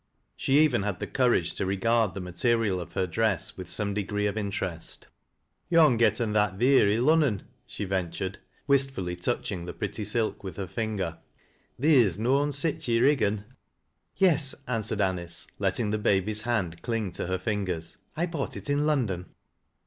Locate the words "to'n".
5.71-5.95